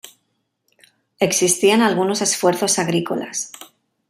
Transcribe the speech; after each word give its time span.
Existían 1.19 1.83
algunos 1.83 2.23
esfuerzos 2.23 2.79
agrícolas. 2.79 3.51